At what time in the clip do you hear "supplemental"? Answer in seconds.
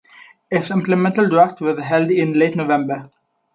0.63-1.29